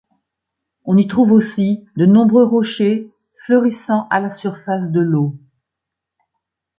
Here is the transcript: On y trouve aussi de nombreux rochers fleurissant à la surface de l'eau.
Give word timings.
On 0.85 0.97
y 0.97 1.07
trouve 1.07 1.31
aussi 1.31 1.85
de 1.95 2.07
nombreux 2.07 2.43
rochers 2.47 3.11
fleurissant 3.45 4.07
à 4.09 4.19
la 4.19 4.31
surface 4.31 4.89
de 4.89 4.99
l'eau. 4.99 5.35